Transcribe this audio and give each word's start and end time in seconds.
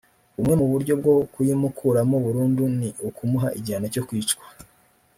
Bumwe 0.35 0.55
mu 0.61 0.65
buryo 0.71 0.93
bwo 0.99 1.13
kuyimukuramo 1.33 2.15
burundu 2.25 2.63
ni 2.77 2.89
ukumuha 3.07 3.47
igihano 3.59 3.87
cyo 3.93 4.03
kwicwa 4.07 4.43